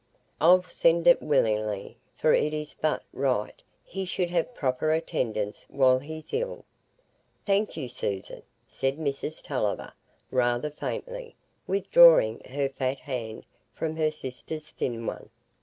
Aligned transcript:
I'll 0.39 0.63
send 0.63 1.05
it 1.05 1.21
willingly; 1.21 1.95
for 2.15 2.33
it 2.33 2.55
is 2.55 2.73
but 2.81 3.03
right 3.13 3.61
he 3.83 4.03
should 4.03 4.31
have 4.31 4.55
proper 4.55 4.89
attendance 4.91 5.67
while 5.69 5.99
he's 5.99 6.33
ill." 6.33 6.65
"Thank 7.45 7.77
you, 7.77 7.87
Susan," 7.87 8.41
said 8.67 8.97
Mrs 8.97 9.43
Tulliver, 9.43 9.93
rather 10.31 10.71
faintly, 10.71 11.35
withdrawing 11.67 12.39
her 12.49 12.67
fat 12.67 12.97
hand 12.97 13.45
from 13.75 13.95
her 13.97 14.09
sister's 14.09 14.69
thin 14.69 15.05
one. 15.05 15.29